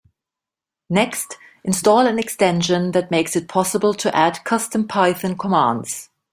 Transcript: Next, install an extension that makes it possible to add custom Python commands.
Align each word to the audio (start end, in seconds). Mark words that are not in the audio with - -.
Next, 0.89 1.37
install 1.63 2.07
an 2.07 2.17
extension 2.17 2.89
that 2.93 3.11
makes 3.11 3.35
it 3.35 3.47
possible 3.47 3.93
to 3.93 4.15
add 4.17 4.43
custom 4.43 4.87
Python 4.87 5.37
commands. 5.37 6.09